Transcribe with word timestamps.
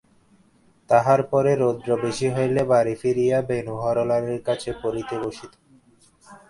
তাহার 0.89 1.21
পরে 1.23 1.51
রৌদ্র 1.55 1.89
বেশি 2.01 2.27
হইলে 2.29 2.61
বাড়ি 2.63 2.93
ফিরিয়া 3.01 3.39
বেণু 3.41 3.75
হরলালের 3.83 4.39
কাছে 4.47 4.69
পড়িতে 4.81 5.15
বসিত। 5.23 5.51